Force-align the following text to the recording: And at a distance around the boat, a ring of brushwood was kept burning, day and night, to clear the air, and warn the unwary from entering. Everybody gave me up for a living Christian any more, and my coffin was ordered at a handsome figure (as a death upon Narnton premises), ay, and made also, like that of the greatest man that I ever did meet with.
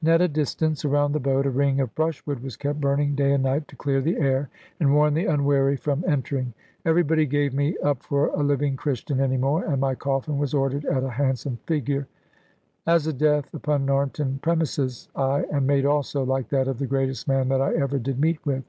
And 0.00 0.08
at 0.08 0.20
a 0.20 0.26
distance 0.26 0.84
around 0.84 1.12
the 1.12 1.20
boat, 1.20 1.46
a 1.46 1.50
ring 1.50 1.78
of 1.78 1.94
brushwood 1.94 2.40
was 2.42 2.56
kept 2.56 2.80
burning, 2.80 3.14
day 3.14 3.32
and 3.32 3.44
night, 3.44 3.68
to 3.68 3.76
clear 3.76 4.00
the 4.00 4.16
air, 4.16 4.48
and 4.80 4.92
warn 4.92 5.14
the 5.14 5.26
unwary 5.26 5.76
from 5.76 6.02
entering. 6.04 6.52
Everybody 6.84 7.26
gave 7.26 7.54
me 7.54 7.78
up 7.80 8.02
for 8.02 8.26
a 8.30 8.42
living 8.42 8.74
Christian 8.76 9.20
any 9.20 9.36
more, 9.36 9.64
and 9.64 9.80
my 9.80 9.94
coffin 9.94 10.36
was 10.36 10.52
ordered 10.52 10.84
at 10.86 11.04
a 11.04 11.10
handsome 11.10 11.58
figure 11.64 12.08
(as 12.88 13.06
a 13.06 13.12
death 13.12 13.54
upon 13.54 13.86
Narnton 13.86 14.40
premises), 14.42 15.08
ay, 15.14 15.44
and 15.52 15.64
made 15.64 15.86
also, 15.86 16.24
like 16.24 16.48
that 16.48 16.66
of 16.66 16.80
the 16.80 16.88
greatest 16.88 17.28
man 17.28 17.46
that 17.50 17.60
I 17.60 17.72
ever 17.76 18.00
did 18.00 18.18
meet 18.18 18.44
with. 18.44 18.64